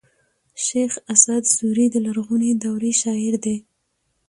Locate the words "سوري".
1.55-1.85